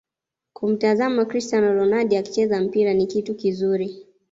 Kumtazama 0.55 1.21
Crstiano 1.29 1.69
Ronaldo 1.79 2.17
akicheza 2.17 2.61
mpira 2.61 2.93
ni 2.93 3.07
kitu 3.07 3.35
kizuri 3.35 4.05